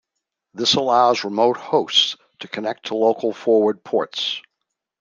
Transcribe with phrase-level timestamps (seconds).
[0.55, 4.41] This allows remote hosts to connect to local forwarded ports.